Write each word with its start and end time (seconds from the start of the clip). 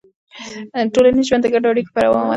ټولنیز 0.93 1.25
ژوند 1.29 1.41
د 1.43 1.47
ګډو 1.53 1.67
اړیکو 1.71 1.91
په 1.95 1.99
دوام 2.01 2.13
ولاړ 2.13 2.25
وي. 2.25 2.29